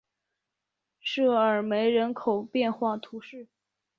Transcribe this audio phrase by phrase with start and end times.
[0.99, 3.45] 沙尔梅人口变化图示